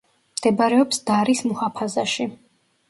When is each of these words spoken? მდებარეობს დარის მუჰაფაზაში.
მდებარეობს 0.37 1.03
დარის 1.11 1.45
მუჰაფაზაში. 1.51 2.29